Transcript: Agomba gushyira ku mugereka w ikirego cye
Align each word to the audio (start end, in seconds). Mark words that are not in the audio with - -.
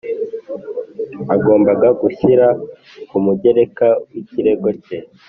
Agomba 1.35 1.71
gushyira 2.01 2.47
ku 3.09 3.15
mugereka 3.25 3.87
w 4.11 4.15
ikirego 4.21 4.69
cye 4.83 4.97